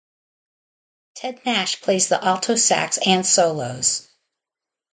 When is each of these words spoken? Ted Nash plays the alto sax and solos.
Ted 1.13 1.45
Nash 1.45 1.79
plays 1.79 2.07
the 2.09 2.25
alto 2.25 2.55
sax 2.55 2.97
and 3.05 3.23
solos. 3.23 4.09